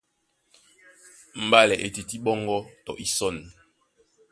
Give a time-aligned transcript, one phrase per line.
[1.45, 3.37] Mbálɛ e tití ɓɔ́ŋgɔ́ tɔ isɔ̂n.